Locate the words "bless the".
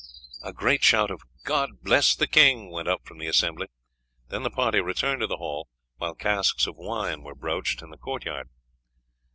1.83-2.25